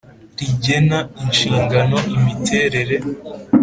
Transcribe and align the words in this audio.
rigena 0.39 0.99
inshingano 1.23 1.97
imiterere 2.15 2.97